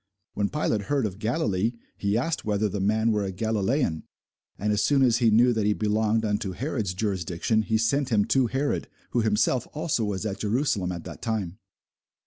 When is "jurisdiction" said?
6.95-7.61